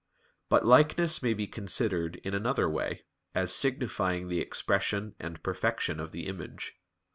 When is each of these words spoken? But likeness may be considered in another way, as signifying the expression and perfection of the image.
But 0.49 0.65
likeness 0.65 1.21
may 1.21 1.35
be 1.35 1.45
considered 1.45 2.15
in 2.23 2.33
another 2.33 2.67
way, 2.67 3.03
as 3.35 3.53
signifying 3.53 4.29
the 4.29 4.41
expression 4.41 5.13
and 5.19 5.43
perfection 5.43 5.99
of 5.99 6.11
the 6.11 6.25
image. 6.25 6.73